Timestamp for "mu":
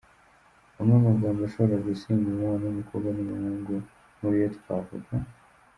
0.97-1.03